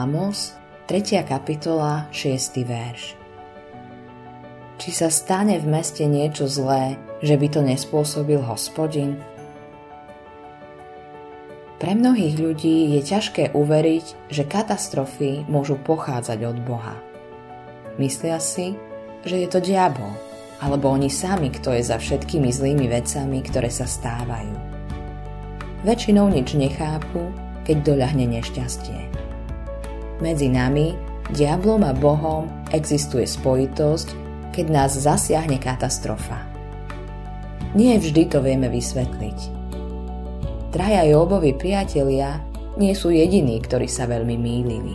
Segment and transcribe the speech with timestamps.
[0.00, 0.56] Ámos,
[0.88, 1.28] 3.
[1.28, 2.64] kapitola, 6.
[2.64, 3.20] verš.
[4.80, 9.20] Či sa stane v meste niečo zlé, že by to nespôsobil hospodin?
[11.76, 16.96] Pre mnohých ľudí je ťažké uveriť, že katastrofy môžu pochádzať od Boha.
[18.00, 18.80] Myslia si,
[19.28, 20.16] že je to diabol,
[20.64, 24.56] alebo oni sami, kto je za všetkými zlými vecami, ktoré sa stávajú.
[25.84, 29.19] Väčšinou nič nechápu keď doľahne nešťastie.
[30.20, 30.92] Medzi nami,
[31.32, 32.44] diablom a Bohom,
[32.76, 34.08] existuje spojitosť,
[34.52, 36.44] keď nás zasiahne katastrofa.
[37.72, 39.38] Nie vždy to vieme vysvetliť.
[40.70, 42.36] Traja Jobovi priatelia
[42.76, 44.94] nie sú jediní, ktorí sa veľmi mýlili.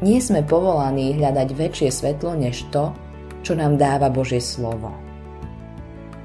[0.00, 2.94] Nie sme povolaní hľadať väčšie svetlo než to,
[3.42, 4.94] čo nám dáva Božie slovo.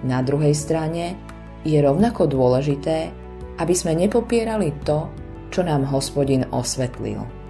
[0.06, 1.18] Na druhej strane
[1.66, 3.10] je rovnako dôležité,
[3.58, 5.10] aby sme nepopierali to,
[5.50, 7.45] čo nám hospodin osvetlil.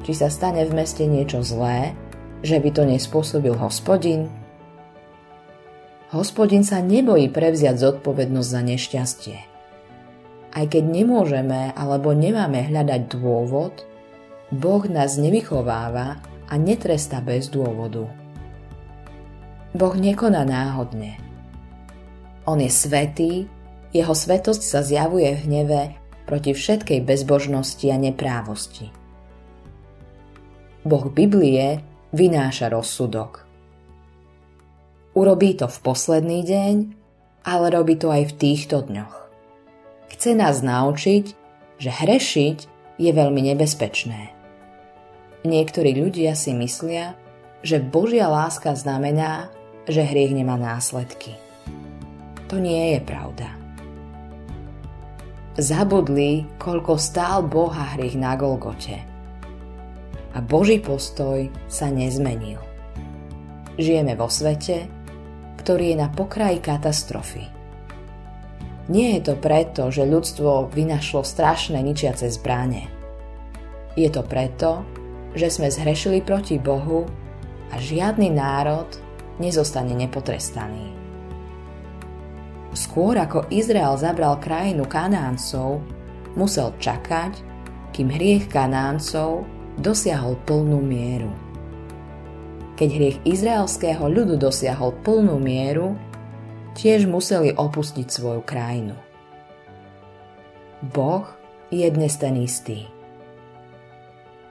[0.00, 1.92] Či sa stane v meste niečo zlé,
[2.40, 4.32] že by to nespôsobil hospodin?
[6.10, 9.38] Hospodin sa nebojí prevziať zodpovednosť za nešťastie.
[10.50, 13.86] Aj keď nemôžeme alebo nemáme hľadať dôvod,
[14.50, 16.18] Boh nás nevychováva
[16.50, 18.10] a netresta bez dôvodu.
[19.70, 21.14] Boh nekoná náhodne.
[22.42, 23.46] On je svetý
[23.90, 25.80] jeho svetosť sa zjavuje v hneve
[26.26, 28.99] proti všetkej bezbožnosti a neprávosti.
[30.80, 31.84] Boh Biblie
[32.16, 33.44] vynáša rozsudok.
[35.12, 36.74] Urobí to v posledný deň,
[37.44, 39.16] ale robí to aj v týchto dňoch.
[40.10, 41.24] Chce nás naučiť,
[41.80, 42.58] že hrešiť
[42.96, 44.32] je veľmi nebezpečné.
[45.44, 47.16] Niektorí ľudia si myslia,
[47.64, 49.48] že Božia láska znamená,
[49.88, 51.36] že hriech nemá následky.
[52.52, 53.60] To nie je pravda
[55.60, 59.09] zabudli, koľko stál Boha hriech na Golgote.
[60.30, 62.62] A Boží postoj sa nezmenil.
[63.80, 64.86] Žijeme vo svete,
[65.58, 67.44] ktorý je na pokraji katastrofy.
[68.90, 72.90] Nie je to preto, že ľudstvo vynašlo strašné ničiace zbranie.
[73.94, 74.82] Je to preto,
[75.34, 77.06] že sme zhrešili proti Bohu
[77.70, 78.90] a žiadny národ
[79.38, 80.90] nezostane nepotrestaný.
[82.70, 85.82] Skôr ako Izrael zabral krajinu Kanáncov,
[86.38, 87.42] musel čakať,
[87.90, 89.42] kým hriech Kanáncov
[89.80, 91.32] dosiahol plnú mieru.
[92.76, 95.96] Keď hriech izraelského ľudu dosiahol plnú mieru,
[96.76, 98.96] tiež museli opustiť svoju krajinu.
[100.80, 101.28] Boh
[101.72, 102.88] je dnes ten istý.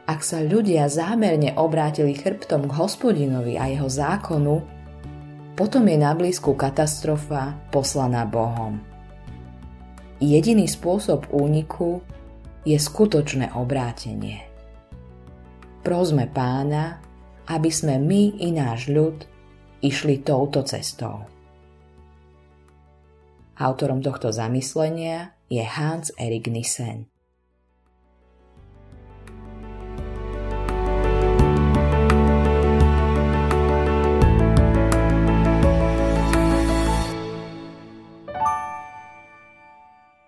[0.10, 4.66] Ak sa ľudia zámerne obrátili chrbtom k hospodinovi a jeho zákonu,
[5.54, 8.82] potom je na blízku katastrofa poslaná Bohom.
[10.18, 12.02] Jediný spôsob úniku
[12.66, 14.49] je skutočné obrátenie.
[15.80, 17.00] Prosme pána,
[17.48, 19.24] aby sme my i náš ľud
[19.80, 21.24] išli touto cestou.
[23.60, 27.08] Autorom tohto zamyslenia je Hans Erik Nissen.